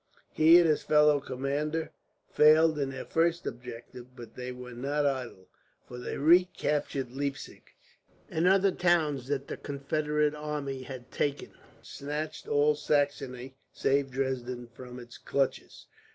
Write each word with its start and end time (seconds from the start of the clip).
He 0.33 0.57
and 0.57 0.67
his 0.67 0.81
fellow 0.81 1.19
commander 1.19 1.91
failed 2.27 2.79
in 2.79 2.89
their 2.89 3.05
first 3.05 3.45
object; 3.45 3.95
but 4.15 4.33
they 4.33 4.51
were 4.51 4.73
not 4.73 5.05
idle, 5.05 5.47
for 5.87 5.99
they 5.99 6.17
recaptured 6.17 7.11
Leipzig 7.15 7.69
and 8.27 8.47
other 8.47 8.71
towns 8.71 9.27
that 9.27 9.45
the 9.47 9.57
Confederate 9.57 10.33
army 10.33 10.81
had 10.81 11.11
taken, 11.11 11.51
and 11.51 11.85
snatched 11.85 12.47
all 12.47 12.73
Saxony, 12.73 13.53
save 13.73 14.09
Dresden, 14.09 14.69
from 14.73 14.97
its 14.97 15.19
clutches. 15.19 15.85